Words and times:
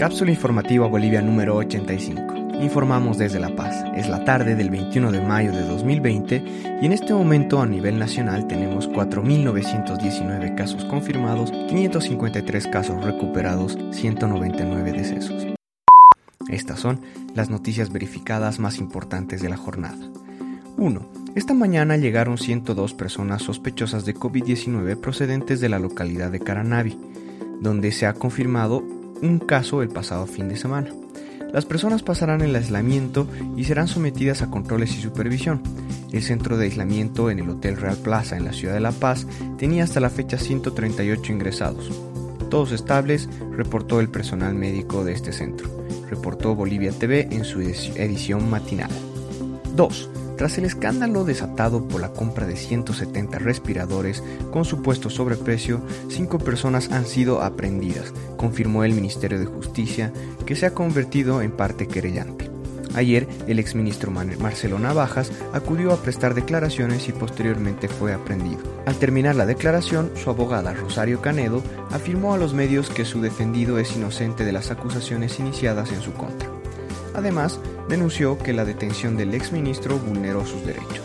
Cápsula 0.00 0.30
informativa 0.30 0.86
Bolivia 0.86 1.20
número 1.20 1.56
85. 1.56 2.56
Informamos 2.62 3.18
desde 3.18 3.38
La 3.38 3.54
Paz. 3.54 3.84
Es 3.94 4.08
la 4.08 4.24
tarde 4.24 4.54
del 4.54 4.70
21 4.70 5.12
de 5.12 5.20
mayo 5.20 5.52
de 5.52 5.60
2020 5.60 6.42
y 6.80 6.86
en 6.86 6.92
este 6.92 7.12
momento 7.12 7.60
a 7.60 7.66
nivel 7.66 7.98
nacional 7.98 8.46
tenemos 8.46 8.88
4.919 8.88 10.54
casos 10.54 10.86
confirmados, 10.86 11.50
553 11.50 12.66
casos 12.68 13.04
recuperados, 13.04 13.76
199 13.90 14.92
decesos. 14.92 15.46
Estas 16.48 16.80
son 16.80 17.02
las 17.34 17.50
noticias 17.50 17.92
verificadas 17.92 18.58
más 18.58 18.78
importantes 18.78 19.42
de 19.42 19.50
la 19.50 19.58
jornada. 19.58 19.98
1. 20.78 21.12
Esta 21.34 21.52
mañana 21.52 21.98
llegaron 21.98 22.38
102 22.38 22.94
personas 22.94 23.42
sospechosas 23.42 24.06
de 24.06 24.14
COVID-19 24.14 24.98
procedentes 24.98 25.60
de 25.60 25.68
la 25.68 25.78
localidad 25.78 26.30
de 26.30 26.40
Caranavi, 26.40 26.98
donde 27.60 27.92
se 27.92 28.06
ha 28.06 28.14
confirmado 28.14 28.82
un 29.22 29.38
caso 29.38 29.82
el 29.82 29.88
pasado 29.88 30.26
fin 30.26 30.48
de 30.48 30.56
semana. 30.56 30.90
Las 31.52 31.64
personas 31.64 32.02
pasarán 32.02 32.42
el 32.42 32.54
aislamiento 32.54 33.26
y 33.56 33.64
serán 33.64 33.88
sometidas 33.88 34.42
a 34.42 34.50
controles 34.50 34.96
y 34.96 35.00
supervisión. 35.00 35.62
El 36.12 36.22
centro 36.22 36.56
de 36.56 36.66
aislamiento 36.66 37.30
en 37.30 37.40
el 37.40 37.50
Hotel 37.50 37.76
Real 37.76 37.96
Plaza 37.96 38.36
en 38.36 38.44
la 38.44 38.52
ciudad 38.52 38.74
de 38.74 38.80
La 38.80 38.92
Paz 38.92 39.26
tenía 39.58 39.84
hasta 39.84 40.00
la 40.00 40.10
fecha 40.10 40.38
138 40.38 41.32
ingresados. 41.32 41.90
Todos 42.50 42.72
estables, 42.72 43.28
reportó 43.52 44.00
el 44.00 44.08
personal 44.08 44.54
médico 44.54 45.04
de 45.04 45.12
este 45.12 45.32
centro. 45.32 45.68
Reportó 46.08 46.54
Bolivia 46.54 46.92
TV 46.92 47.28
en 47.30 47.44
su 47.44 47.60
edición 47.60 48.50
matinal. 48.50 48.90
2. 49.76 50.10
Tras 50.40 50.56
el 50.56 50.64
escándalo 50.64 51.24
desatado 51.24 51.86
por 51.86 52.00
la 52.00 52.14
compra 52.14 52.46
de 52.46 52.56
170 52.56 53.40
respiradores 53.40 54.22
con 54.50 54.64
supuesto 54.64 55.10
sobreprecio, 55.10 55.82
cinco 56.08 56.38
personas 56.38 56.90
han 56.92 57.04
sido 57.04 57.42
aprehendidas, 57.42 58.14
confirmó 58.38 58.82
el 58.84 58.94
Ministerio 58.94 59.38
de 59.38 59.44
Justicia, 59.44 60.14
que 60.46 60.56
se 60.56 60.64
ha 60.64 60.72
convertido 60.72 61.42
en 61.42 61.50
parte 61.50 61.86
querellante. 61.86 62.50
Ayer, 62.94 63.28
el 63.48 63.58
exministro 63.58 64.10
Marcelo 64.10 64.78
Navajas 64.78 65.30
acudió 65.52 65.92
a 65.92 66.00
prestar 66.00 66.32
declaraciones 66.32 67.06
y 67.10 67.12
posteriormente 67.12 67.88
fue 67.88 68.14
aprendido. 68.14 68.62
Al 68.86 68.96
terminar 68.96 69.36
la 69.36 69.44
declaración, 69.44 70.10
su 70.14 70.30
abogada 70.30 70.72
Rosario 70.72 71.20
Canedo 71.20 71.62
afirmó 71.90 72.32
a 72.32 72.38
los 72.38 72.54
medios 72.54 72.88
que 72.88 73.04
su 73.04 73.20
defendido 73.20 73.78
es 73.78 73.94
inocente 73.94 74.46
de 74.46 74.52
las 74.52 74.70
acusaciones 74.70 75.38
iniciadas 75.38 75.92
en 75.92 76.00
su 76.00 76.14
contra. 76.14 76.59
Además, 77.14 77.60
denunció 77.88 78.38
que 78.38 78.52
la 78.52 78.64
detención 78.64 79.16
del 79.16 79.34
exministro 79.34 79.98
vulneró 79.98 80.46
sus 80.46 80.64
derechos. 80.64 81.02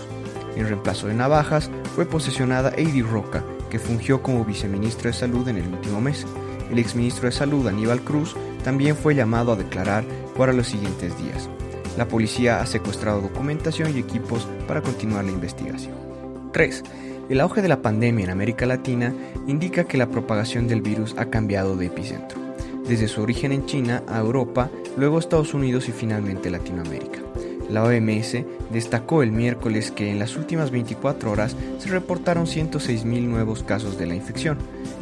En 0.56 0.67
reemplazo 0.67 1.08
de 1.08 1.14
Navajas 1.14 1.70
fue 1.95 2.06
posesionada 2.06 2.73
Heidi 2.75 3.02
Roca, 3.02 3.44
que 3.70 3.80
fungió 3.80 4.22
como 4.22 4.45
viceministro 4.45 5.09
de 5.09 5.14
Salud 5.14 5.47
en 5.47 5.58
el 5.58 5.67
último 5.67 6.00
mes. 6.00 6.25
El 6.72 6.80
exministro 6.80 7.25
de 7.25 7.31
Salud, 7.31 7.67
Aníbal 7.67 8.02
Cruz, 8.02 8.36
también 8.64 8.95
fue 8.95 9.16
llamado 9.16 9.52
a 9.52 9.56
declarar 9.56 10.03
para 10.38 10.53
los 10.53 10.67
siguientes 10.67 11.17
días. 11.17 11.50
La 11.97 12.08
policía 12.08 12.62
ha 12.62 12.66
secuestrado 12.66 13.22
documentación 13.22 13.95
y 13.95 14.00
equipos 14.00 14.47
para 14.67 14.81
continuar 14.81 15.25
la 15.25 15.31
investigación. 15.31 15.95
3. 16.52 16.84
El 17.30 17.42
auge 17.42 17.62
de 17.62 17.67
la 17.67 17.81
pandemia 17.81 18.25
en 18.25 18.31
América 18.31 18.66
Latina 18.66 19.14
indica 19.47 19.86
que 19.86 19.97
la 19.97 20.08
propagación 20.08 20.67
del 20.67 20.81
virus 20.81 21.16
ha 21.17 21.25
cambiado 21.25 21.75
de 21.75 21.88
epicentro 21.88 22.44
desde 22.88 23.08
su 23.08 23.22
origen 23.22 23.52
en 23.52 23.66
China 23.66 24.03
a 24.08 24.19
Europa, 24.19 24.69
luego 24.97 25.19
Estados 25.19 25.53
Unidos 25.53 25.89
y 25.89 25.91
finalmente 25.91 26.50
Latinoamérica. 26.50 27.19
La 27.69 27.83
OMS 27.83 28.38
destacó 28.72 29.23
el 29.23 29.31
miércoles 29.31 29.91
que 29.91 30.11
en 30.11 30.19
las 30.19 30.36
últimas 30.36 30.69
24 30.69 31.31
horas 31.31 31.56
se 31.80 31.89
reportaron 31.89 32.45
106.000 32.45 33.22
nuevos 33.23 33.63
casos 33.63 33.97
de 33.97 34.06
la 34.06 34.16
infección, 34.16 34.58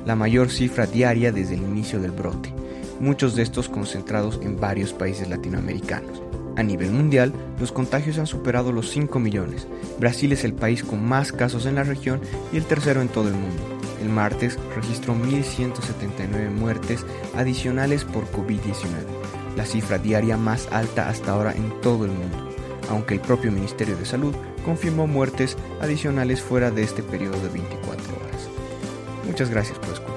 la 0.06 0.16
mayor 0.16 0.50
cifra 0.50 0.86
diaria 0.86 1.32
desde 1.32 1.56
el 1.56 1.62
inicio 1.62 2.00
del 2.00 2.12
brote, 2.12 2.54
muchos 3.02 3.36
de 3.36 3.44
estos 3.44 3.68
concentrados 3.68 4.40
en 4.42 4.60
varios 4.60 4.94
países 4.94 5.30
latinoamericanos. 5.30 6.22
A 6.56 6.64
nivel 6.64 6.92
mundial, 6.92 7.34
los 7.60 7.72
contagios 7.72 8.20
han 8.20 8.28
superado 8.28 8.72
los 8.72 8.92
5 8.92 9.20
millones. 9.20 9.68
Brasil 10.00 10.32
es 10.32 10.44
el 10.44 10.54
país 10.54 10.84
con 10.84 11.04
más 11.04 11.32
casos 11.32 11.66
en 11.66 11.76
la 11.76 11.84
región 11.84 12.22
y 12.54 12.58
el 12.58 12.66
tercero 12.66 13.02
en 13.02 13.10
todo 13.10 13.28
el 13.28 13.34
mundo 13.34 13.73
el 14.04 14.10
martes 14.10 14.60
registró 14.76 15.16
1.179 15.16 16.52
muertes 16.52 17.06
adicionales 17.36 18.04
por 18.04 18.30
COVID-19, 18.32 18.86
la 19.56 19.66
cifra 19.66 19.98
diaria 19.98 20.38
más 20.38 20.68
alta 20.72 21.10
hasta 21.10 21.32
ahora 21.32 21.54
en 21.54 21.82
todo 21.82 22.06
el 22.06 22.12
mundo, 22.12 22.50
aunque 22.90 23.14
el 23.16 23.22
propio 23.22 23.52
Ministerio 23.52 23.96
de 23.98 24.06
Salud 24.06 24.36
confirmó 24.66 25.08
muertes 25.08 25.58
adicionales 25.82 26.42
fuera 26.42 26.70
de 26.70 26.84
este 26.84 27.02
periodo 27.02 27.40
de 27.40 27.50
24 27.50 28.16
horas. 28.16 28.50
Muchas 29.26 29.50
gracias 29.50 29.80
por 29.80 29.94
escuchar. 29.94 30.14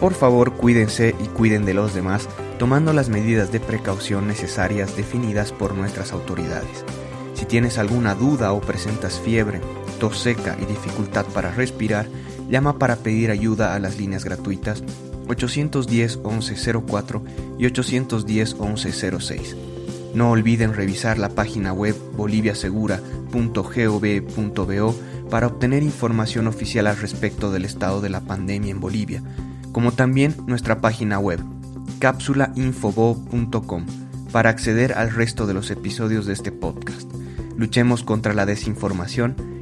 Por 0.00 0.14
favor, 0.14 0.52
cuídense 0.52 1.14
y 1.18 1.26
cuiden 1.28 1.64
de 1.64 1.74
los 1.74 1.94
demás, 1.94 2.28
tomando 2.58 2.92
las 2.92 3.08
medidas 3.08 3.50
de 3.50 3.60
precaución 3.60 4.28
necesarias 4.28 4.96
definidas 4.96 5.52
por 5.52 5.74
nuestras 5.74 6.12
autoridades. 6.12 6.84
Si 7.34 7.46
tienes 7.46 7.78
alguna 7.78 8.14
duda 8.14 8.52
o 8.52 8.60
presentas 8.60 9.18
fiebre, 9.18 9.60
tos 9.98 10.18
seca 10.18 10.56
y 10.60 10.66
dificultad 10.66 11.24
para 11.26 11.52
respirar, 11.52 12.08
llama 12.48 12.78
para 12.78 12.96
pedir 12.96 13.30
ayuda 13.30 13.74
a 13.74 13.78
las 13.78 13.98
líneas 13.98 14.24
gratuitas 14.24 14.82
810 15.28 16.20
1104 16.24 17.22
y 17.58 17.66
810 17.66 18.58
1106. 18.58 19.56
No 20.14 20.30
olviden 20.30 20.72
revisar 20.74 21.18
la 21.18 21.28
página 21.28 21.72
web 21.72 21.94
boliviasegura.gov.bo 22.16 24.94
para 25.30 25.46
obtener 25.46 25.82
información 25.82 26.46
oficial 26.46 26.86
al 26.86 26.96
respecto 26.96 27.52
del 27.52 27.66
estado 27.66 28.00
de 28.00 28.08
la 28.08 28.22
pandemia 28.22 28.70
en 28.70 28.80
Bolivia, 28.80 29.22
como 29.72 29.92
también 29.92 30.34
nuestra 30.46 30.80
página 30.80 31.18
web 31.18 31.40
cápsulainfobo.com 31.98 33.84
para 34.32 34.48
acceder 34.50 34.94
al 34.94 35.10
resto 35.10 35.46
de 35.46 35.54
los 35.54 35.70
episodios 35.70 36.26
de 36.26 36.32
este 36.32 36.52
podcast. 36.52 37.10
Luchemos 37.56 38.02
contra 38.02 38.34
la 38.34 38.46
desinformación 38.46 39.57